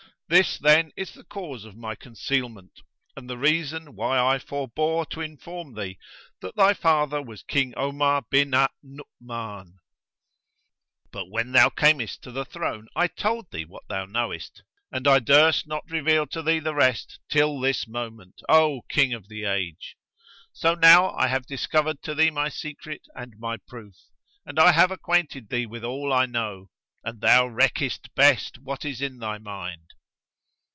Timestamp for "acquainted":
24.91-25.49